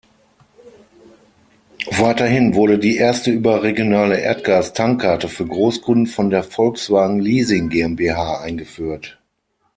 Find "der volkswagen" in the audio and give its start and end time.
6.31-7.19